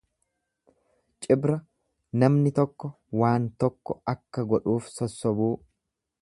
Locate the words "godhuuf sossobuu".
4.55-5.53